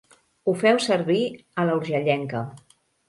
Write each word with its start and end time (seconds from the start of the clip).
Ho 0.45 0.53
feu 0.61 0.79
servir 0.85 1.19
a 1.33 1.67
la 1.71 1.77
urgellenca. 1.81 2.43